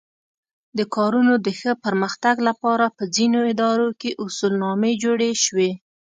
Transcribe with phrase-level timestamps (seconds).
[0.77, 5.71] د کارونو د ښه پرمختګ لپاره په ځینو ادارو کې اصولنامې جوړې شوې.